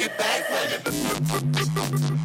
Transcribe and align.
it 0.00 0.16
back, 0.16 0.48
run 0.50 0.72
it 0.72 2.10
back. 2.10 2.19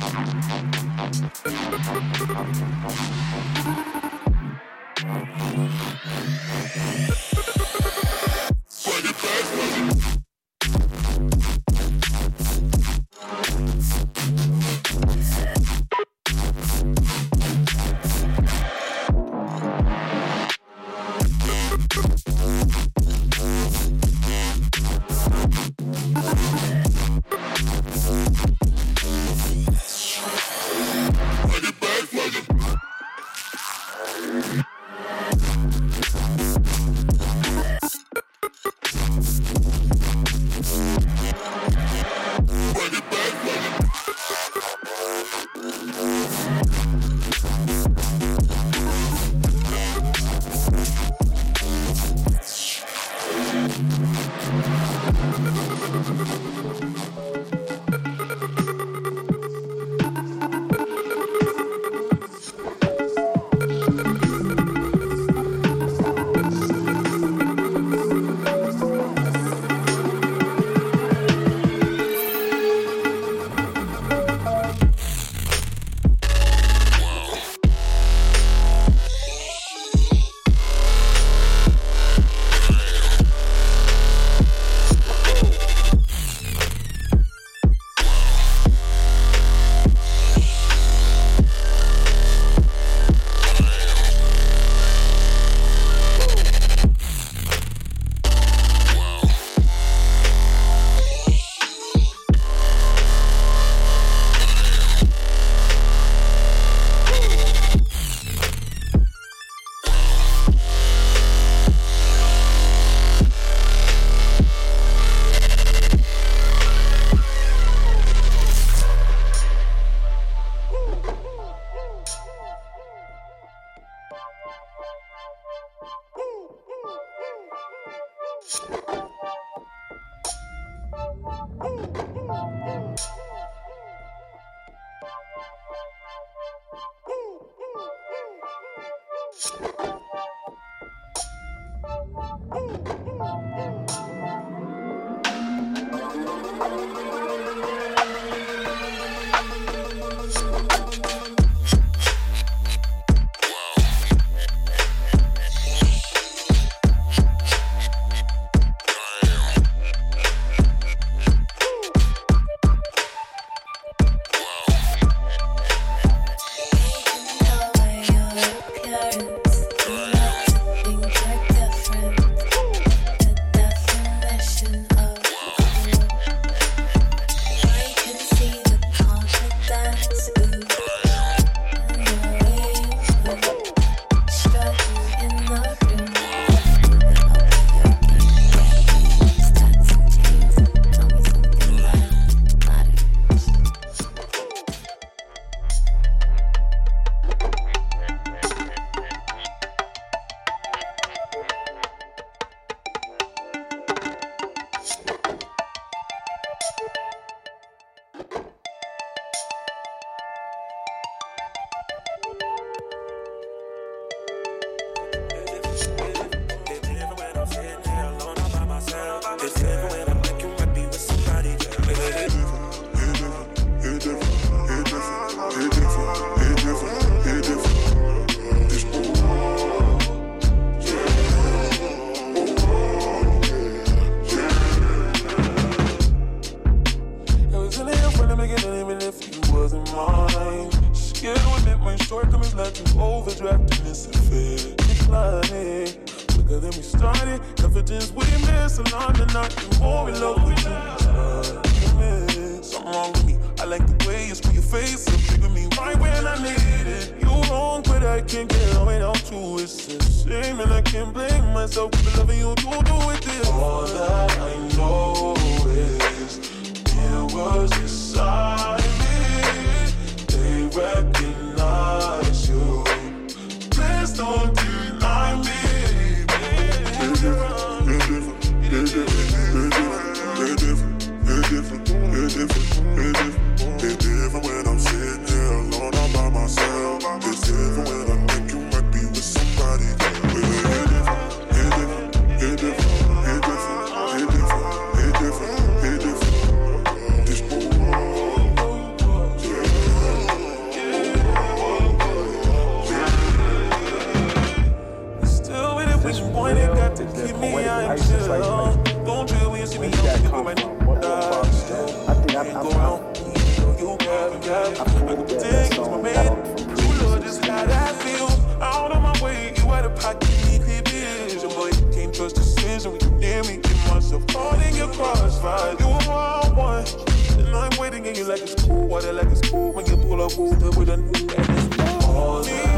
and 331.33 331.49
it's 331.57 331.79
all 332.05 332.74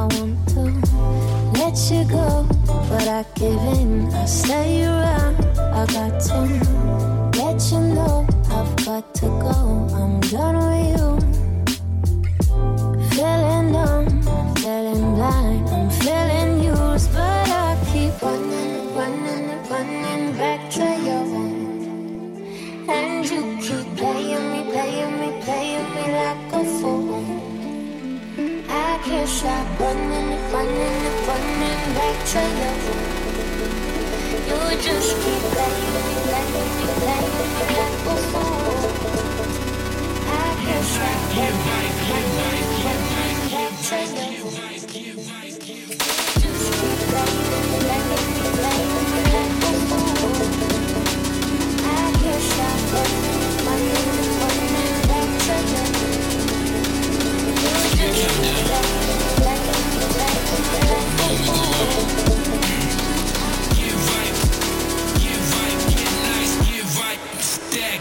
I 0.00 0.04
want 0.04 0.48
to 0.54 0.62
let 1.60 1.76
you 1.90 2.04
go, 2.08 2.46
but 2.88 3.06
I 3.06 3.22
give 3.34 3.60
in. 3.78 4.10
I 4.14 4.24
stay 4.24 4.86
around. 4.86 5.36
I 5.58 5.84
got 5.92 6.18
to 6.28 6.40
let 7.38 7.60
you 7.70 7.80
know 7.80 8.26
I've 8.48 8.74
got 8.86 9.14
to 9.16 9.26
go. 9.26 9.88
I'm 9.92 10.20
done 10.20 10.56
with 10.56 10.98
you. 10.98 10.99
shot, 29.40 29.64
running, 29.80 30.36
running, 30.52 31.00
running 31.26 31.82
back 31.96 32.16
to 32.30 32.42
your. 32.60 32.76
You 34.48 34.60
just 34.84 35.10
keep 35.22 35.42
playing 35.52 35.88
me, 35.94 36.04
playing 36.28 36.68
me, 36.76 36.84
playing 37.00 37.34
me 37.40 37.64
like 37.80 38.04
a 38.04 38.16
fool. 38.28 38.80
I 40.28 40.48
can't 40.60 40.86
stop 40.92 41.20
can't 41.32 41.58
like, 41.68 41.96
can't 42.06 42.30
like, 42.40 42.68
can't. 42.82 43.04
Just 46.42 46.66
keep 46.76 47.00
playing 47.10 47.40
me, 47.50 47.60
playing 47.80 48.12
me, 48.12 48.44
playing 48.60 48.88
me. 49.90 50.04
I 51.80 52.06
guess 52.22 52.48
I'm 52.68 52.80
running, 52.92 53.40
running, 53.66 54.04
running 54.40 54.96
back 55.08 55.30
to 55.46 55.56
your. 55.72 55.88
You 57.62 57.72
just 57.96 58.28
keep 58.36 58.58
playing. 58.66 58.99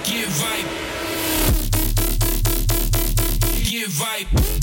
Get 0.10 0.28
vibe. 0.28 0.66
Get 3.70 3.90
vibe. 3.90 4.59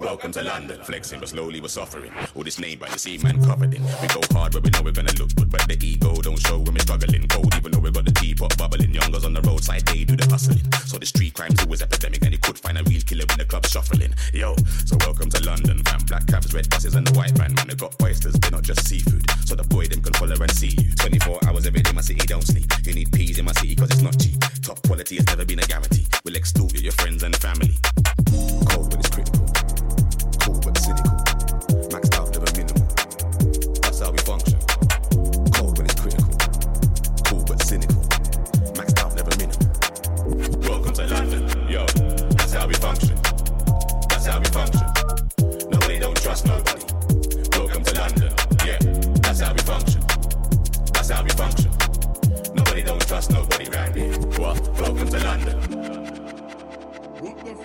Welcome 0.00 0.32
to 0.32 0.42
London. 0.42 0.82
Flexing, 0.82 1.20
but 1.20 1.28
slowly 1.28 1.60
we're 1.60 1.68
suffering. 1.68 2.10
All 2.34 2.42
this 2.42 2.58
name 2.58 2.78
by 2.78 2.88
the 2.88 2.98
sea 2.98 3.18
man 3.18 3.44
covered 3.44 3.74
in. 3.74 3.82
We 3.84 4.08
go 4.08 4.22
hard 4.32 4.52
but 4.54 4.64
we 4.64 4.70
know 4.70 4.80
we're 4.82 4.96
gonna 4.96 5.12
look 5.18 5.34
good, 5.36 5.50
but 5.50 5.68
the 5.68 5.76
ego 5.84 6.14
don't 6.22 6.40
show 6.40 6.56
when 6.56 6.72
we're 6.72 6.80
struggling. 6.80 7.28
Cold, 7.28 7.54
even 7.54 7.70
though 7.70 7.80
we 7.80 7.90
got 7.90 8.06
the 8.06 8.12
teapot 8.12 8.56
bubbling. 8.56 8.94
Youngers 8.94 9.26
on 9.26 9.34
the 9.34 9.42
roadside, 9.42 9.84
they 9.84 10.04
do 10.04 10.16
the 10.16 10.26
hustling. 10.26 10.64
So 10.86 10.96
the 10.96 11.04
street 11.04 11.34
crime's 11.34 11.60
always 11.60 11.82
epidemic, 11.82 12.22
and 12.22 12.32
you 12.32 12.38
could 12.38 12.58
find 12.58 12.78
a 12.78 12.82
real 12.84 13.02
killer 13.02 13.24
when 13.28 13.38
the 13.38 13.44
club's 13.44 13.68
shuffling. 13.68 14.14
Yo, 14.32 14.56
so 14.86 14.96
welcome 15.04 15.28
to 15.28 15.44
London, 15.44 15.84
fam. 15.84 16.00
Black 16.08 16.26
cabs, 16.26 16.54
red 16.54 16.70
buses, 16.70 16.94
and 16.94 17.06
the 17.06 17.12
white 17.12 17.36
van. 17.36 17.52
Man, 17.52 17.68
they 17.68 17.74
got 17.74 17.94
oysters, 18.00 18.32
they're 18.40 18.50
not 18.50 18.62
just 18.62 18.88
seafood. 18.88 19.22
So 19.44 19.54
the 19.54 19.64
boy 19.64 19.84
them 19.84 20.00
can 20.00 20.14
follow 20.14 20.40
and 20.40 20.50
see 20.50 20.72
you. 20.80 20.96
24 20.96 21.44
hours 21.44 21.66
every 21.66 21.82
day, 21.82 21.92
my 21.92 22.00
city 22.00 22.26
don't 22.26 22.46
sleep. 22.46 22.72
You 22.84 22.94
need 22.94 23.12
peas 23.12 23.38
in 23.38 23.44
my 23.44 23.52
city, 23.52 23.76
cause 23.76 23.90
it's 23.90 24.00
not 24.00 24.18
cheap. 24.18 24.40
Top 24.64 24.80
quality 24.88 25.16
has 25.16 25.26
never 25.26 25.44
been 25.44 25.60
a 25.60 25.68
guarantee. 25.68 26.06
We'll 26.24 26.36
extort 26.36 26.72
you, 26.72 26.80
your 26.80 26.96
friends 26.96 27.22
and 27.22 27.36
family. 27.36 27.76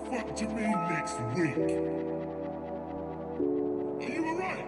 Fuck 0.10 0.40
you 0.40 0.48
mean 0.50 0.72
next 0.90 1.20
week? 1.36 1.58
Are 4.02 4.14
you 4.14 4.26
alright? 4.28 4.66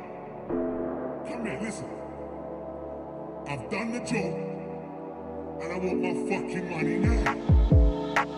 Come 1.28 1.46
here, 1.46 1.60
listen. 1.62 1.90
I've 3.48 3.70
done 3.70 3.92
the 3.92 4.00
job, 4.00 4.34
and 5.62 5.74
I 5.74 5.78
want 5.78 6.02
my 6.02 6.14
fucking 6.30 6.70
money 6.70 6.98
now. 6.98 8.37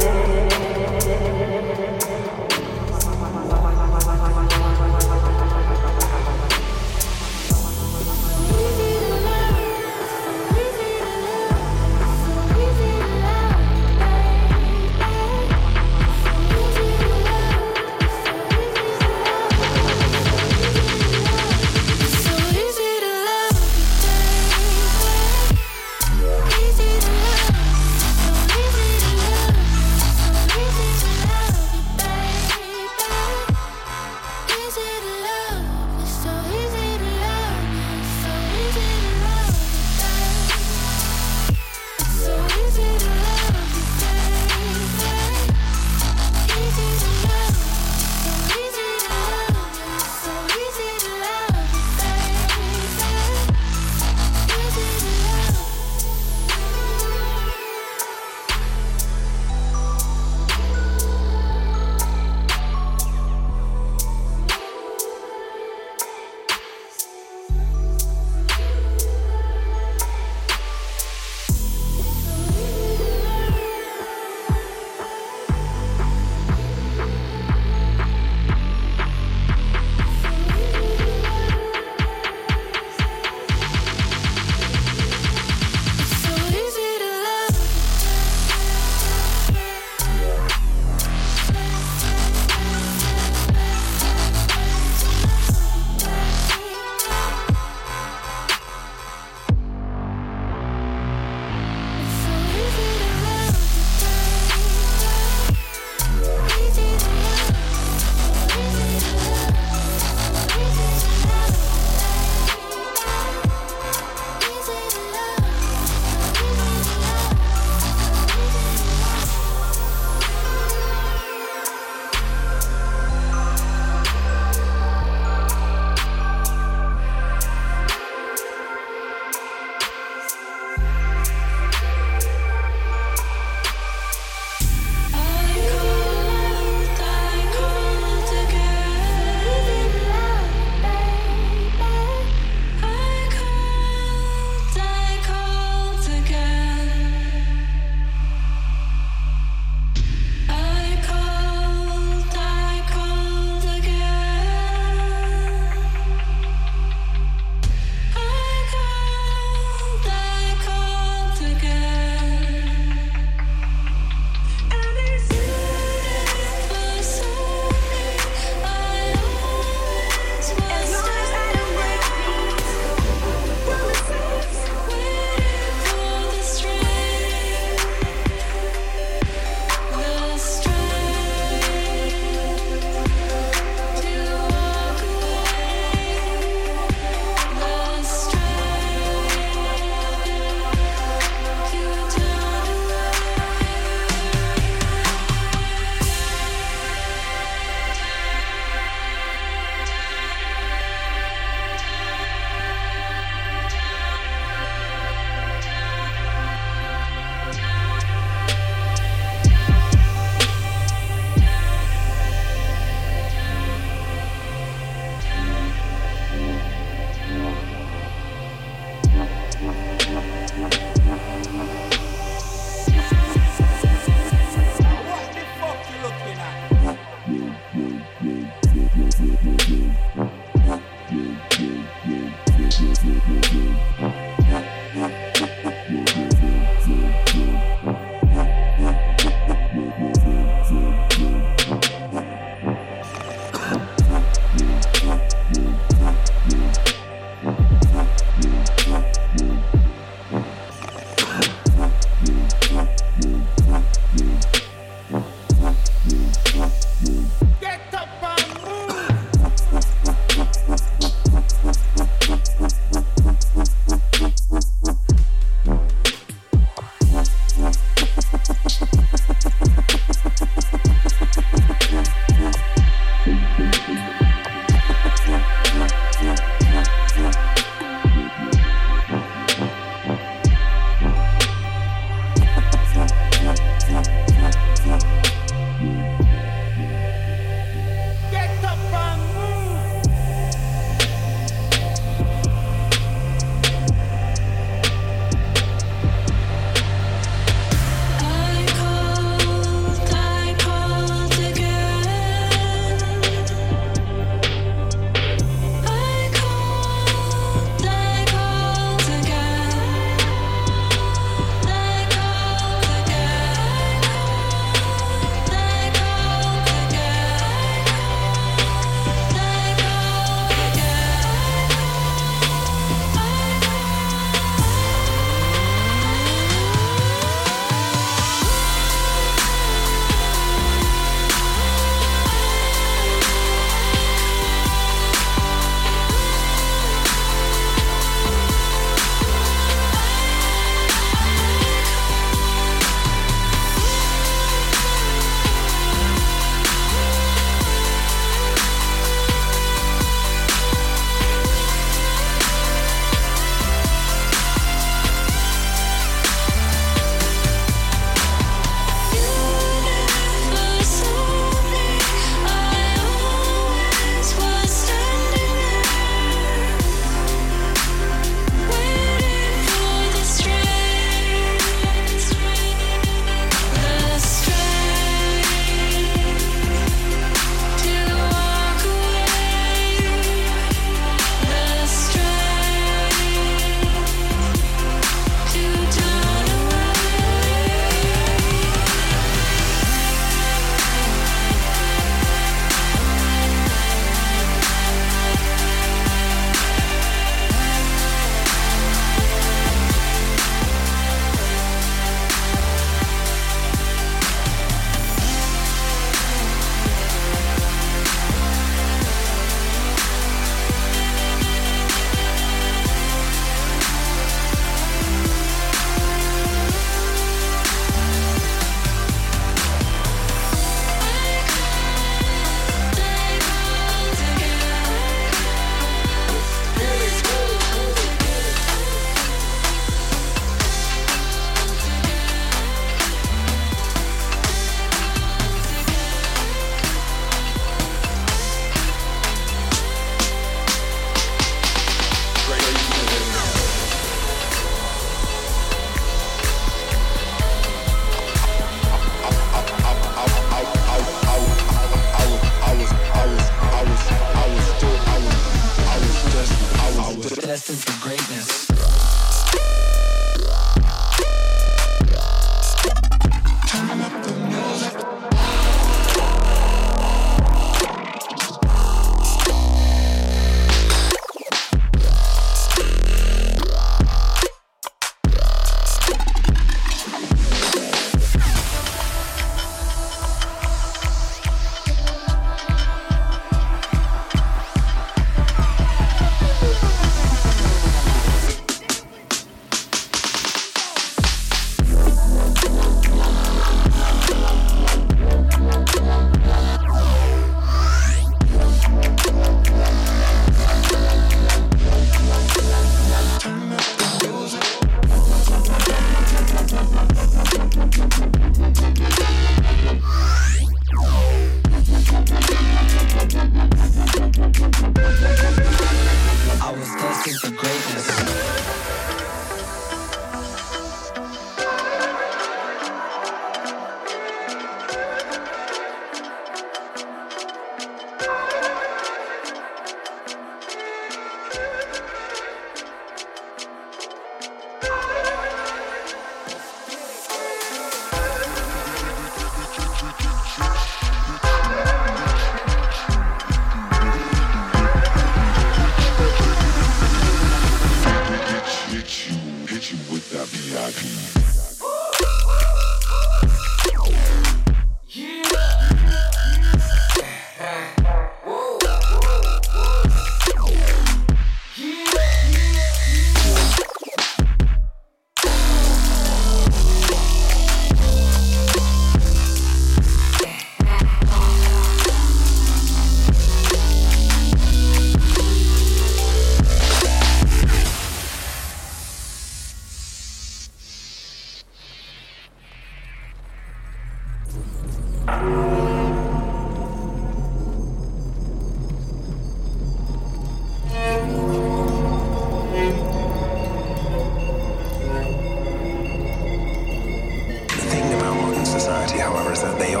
hours 599.41 599.61
that 599.61 599.79
they 599.79 599.95
are. 599.95 600.00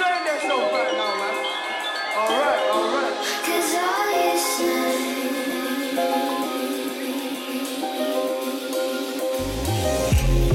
enjoying 0.00 0.24
yourself 0.26 0.72
right 0.72 0.94
now, 0.96 1.12
man. 1.20 1.36
Alright, 2.16 2.64
alright. 2.70 3.14
Cause 3.44 3.74
I 3.76 4.36
say. 4.56 5.00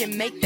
Definition, 0.00 0.39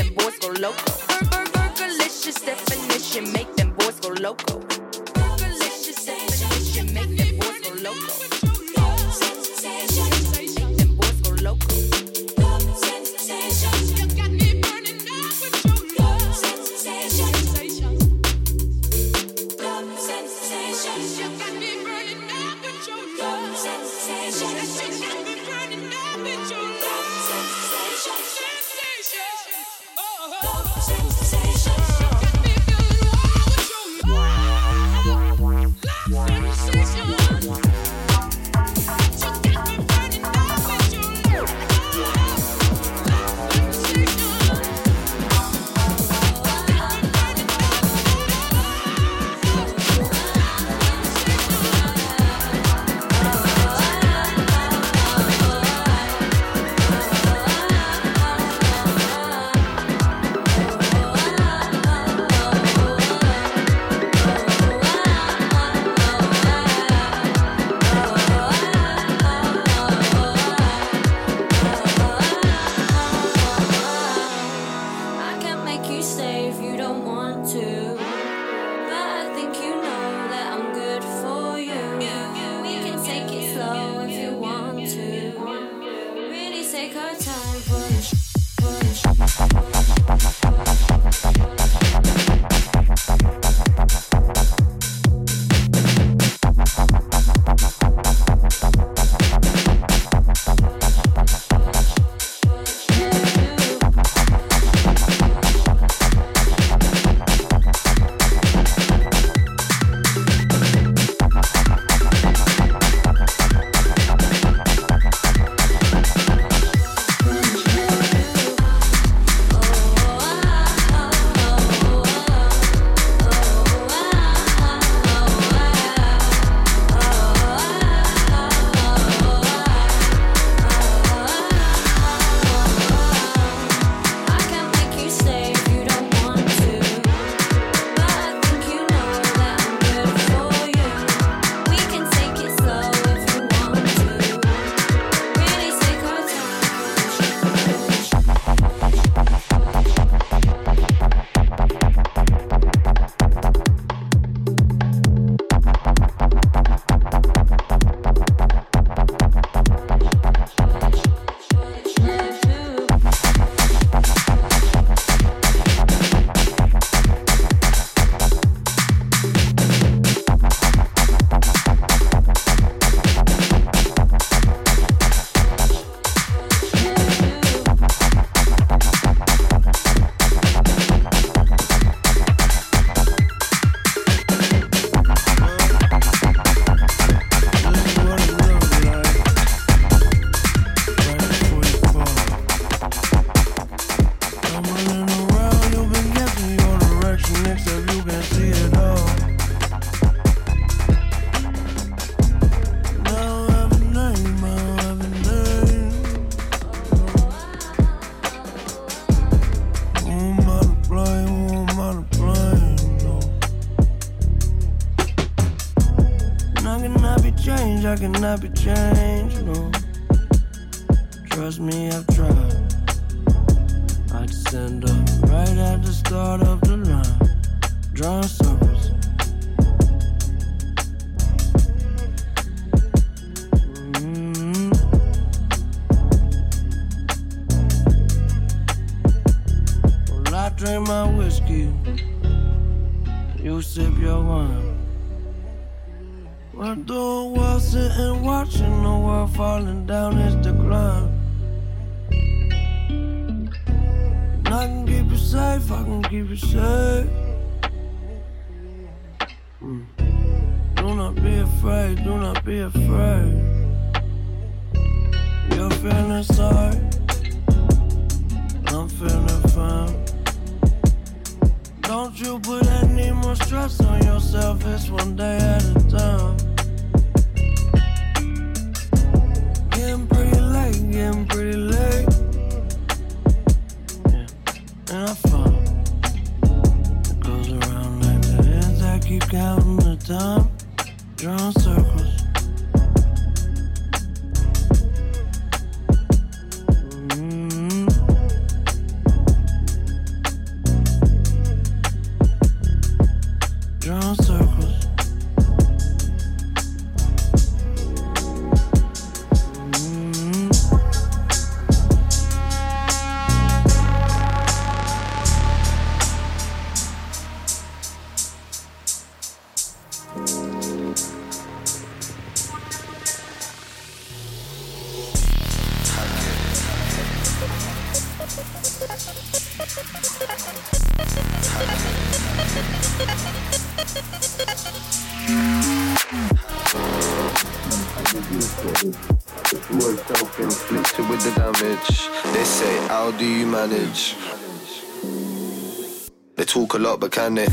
but 347.04 347.12
can 347.12 347.34
they 347.34 347.46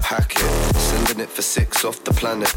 hack 0.00 0.32
it? 0.34 0.76
Sending 0.76 1.20
it 1.20 1.28
for 1.28 1.42
six 1.42 1.84
off 1.84 2.02
the 2.04 2.12
planet. 2.12 2.50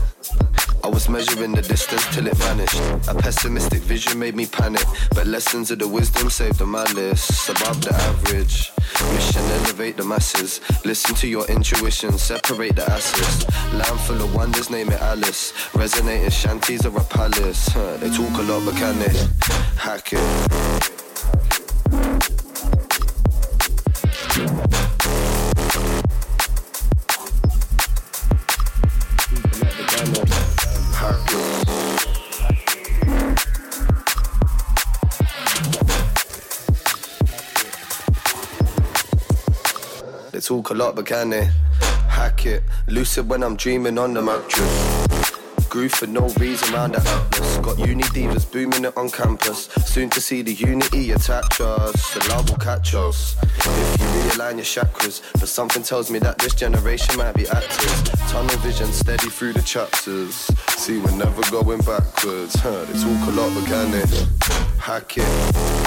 I 0.82 0.88
was 0.88 1.10
measuring 1.10 1.52
the 1.52 1.62
distance 1.62 2.06
till 2.16 2.26
it 2.26 2.38
vanished. 2.38 2.80
A 3.10 3.14
pessimistic 3.14 3.82
vision 3.82 4.18
made 4.18 4.34
me 4.34 4.46
panic, 4.46 4.86
but 5.14 5.28
lessons 5.28 5.72
of 5.72 5.80
the 5.80 5.88
wisdom 5.90 6.30
saved 6.30 6.62
on 6.62 6.70
my 6.70 6.86
list. 6.94 7.50
above 7.50 7.82
the 7.82 7.94
average. 7.94 8.72
Mission 9.14 9.44
elevate 9.60 9.98
the 9.98 10.06
masses. 10.06 10.62
Listen 10.86 11.16
to 11.16 11.28
your 11.28 11.46
intuition, 11.48 12.18
separate 12.18 12.78
the 12.78 12.90
asses. 12.90 13.46
Land 13.74 14.00
full 14.00 14.22
of 14.22 14.34
wonders, 14.34 14.70
name 14.70 14.90
it 14.90 15.02
Alice. 15.02 15.52
Resonating 15.76 16.30
shanties 16.30 16.86
or 16.86 16.98
a 16.98 17.04
palace. 17.04 17.68
Huh, 17.74 17.98
they 17.98 18.10
talk 18.10 18.38
a 18.40 18.44
lot, 18.44 18.64
but 18.64 18.76
can 18.78 18.98
they 19.00 19.14
hack 19.76 20.14
it? 20.14 21.02
Talk 40.42 40.72
a 40.72 40.74
lot, 40.74 40.96
but 40.96 41.06
can 41.06 41.30
they 41.30 41.50
hack 42.10 42.48
it? 42.48 42.64
Lucid 42.88 43.30
when 43.30 43.44
I'm 43.44 43.56
dreaming 43.56 44.00
on 44.00 44.16
the 44.16 44.22
mattress. 44.24 45.32
Groove 45.70 45.92
for 45.92 46.08
no 46.08 46.28
reason 46.40 46.74
round 46.74 46.96
the 46.96 47.00
atlas. 47.00 47.58
Got 47.60 47.80
uni 47.80 48.04
divas 48.04 48.52
booming 48.52 48.86
it 48.86 48.98
on 48.98 49.10
campus. 49.12 49.70
Soon 49.86 50.10
to 50.10 50.20
see 50.20 50.42
the 50.42 50.54
unity 50.54 51.12
attach 51.12 51.62
us. 51.62 52.14
The 52.16 52.28
love 52.30 52.50
will 52.50 52.58
catch 52.58 52.96
us. 52.96 53.38
If 53.44 54.02
you 54.02 54.08
realign 54.32 54.56
your 54.56 54.66
chakras, 54.66 55.22
but 55.40 55.48
something 55.48 55.84
tells 55.84 56.10
me 56.10 56.18
that 56.20 56.40
this 56.40 56.56
generation 56.56 57.18
might 57.18 57.36
be 57.36 57.48
active. 57.48 58.04
Tunnel 58.28 58.58
vision 58.58 58.92
steady 58.92 59.30
through 59.30 59.54
the 59.54 59.62
chapters. 59.62 60.34
See, 60.70 60.98
we're 60.98 61.16
never 61.16 61.44
going 61.52 61.82
backwards. 61.82 62.56
Huh, 62.56 62.84
they 62.86 63.00
talk 63.00 63.28
a 63.28 63.32
lot, 63.32 63.54
but 63.54 63.66
can 63.68 63.92
they 63.92 64.04
hack 64.80 65.18
it? 65.18 65.81